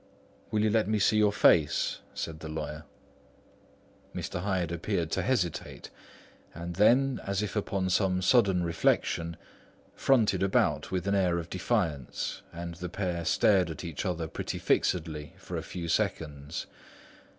"Will 0.49 0.63
you 0.63 0.71
let 0.71 0.87
me 0.87 0.97
see 0.97 1.17
your 1.17 1.31
face?" 1.31 1.99
asked 2.15 2.39
the 2.39 2.49
lawyer. 2.49 2.85
Mr. 4.15 4.39
Hyde 4.41 4.71
appeared 4.71 5.11
to 5.11 5.21
hesitate, 5.21 5.91
and 6.55 6.77
then, 6.77 7.21
as 7.23 7.43
if 7.43 7.55
upon 7.55 7.87
some 7.91 8.19
sudden 8.23 8.63
reflection, 8.63 9.37
fronted 9.93 10.41
about 10.41 10.89
with 10.89 11.05
an 11.07 11.13
air 11.13 11.37
of 11.37 11.51
defiance; 11.51 12.41
and 12.51 12.73
the 12.77 12.89
pair 12.89 13.23
stared 13.25 13.69
at 13.69 13.83
each 13.85 14.03
other 14.03 14.27
pretty 14.27 14.57
fixedly 14.57 15.35
for 15.37 15.55
a 15.55 15.61
few 15.61 15.87
seconds. 15.87 16.65